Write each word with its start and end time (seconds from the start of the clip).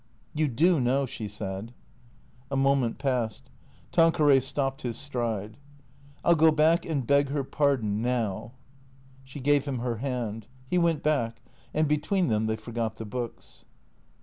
"You 0.41 0.47
do 0.47 0.79
know," 0.79 1.05
she 1.05 1.27
said. 1.27 1.75
A 2.49 2.55
moment 2.55 2.97
passed. 2.97 3.51
Tanqueray 3.91 4.39
stopped 4.39 4.81
his 4.81 4.97
stride. 4.97 5.57
THE 6.23 6.33
CREA 6.35 6.49
TOES 6.49 6.55
373" 6.55 6.65
I 6.89 6.97
'11 6.97 6.97
go 6.97 6.97
back 6.97 6.97
and 6.97 7.07
beg 7.07 7.29
her 7.29 7.43
pardon— 7.43 8.01
now." 8.01 8.53
She 9.23 9.39
gave 9.39 9.65
him 9.65 9.77
her 9.77 9.97
hand. 9.97 10.47
He 10.67 10.79
went 10.79 11.03
back; 11.03 11.43
and 11.71 11.87
between 11.87 12.29
them 12.29 12.47
they 12.47 12.55
forgot 12.55 12.95
the 12.95 13.05
books. 13.05 13.65